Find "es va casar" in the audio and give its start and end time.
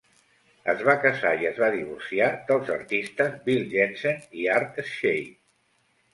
0.71-1.33